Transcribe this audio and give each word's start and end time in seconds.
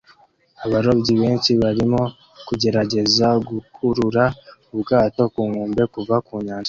Abarobyi 0.65 1.13
benshi 1.21 1.51
barimo 1.61 2.01
kugerageza 2.47 3.27
gukurura 3.47 4.23
ubwato 4.73 5.21
ku 5.33 5.41
nkombe 5.49 5.83
kuva 5.93 6.15
ku 6.25 6.33
nyanja 6.45 6.59